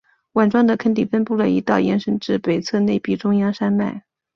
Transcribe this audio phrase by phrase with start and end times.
[0.31, 4.03] 碗状的坑底分布了一道延伸至北侧内壁中央山脉。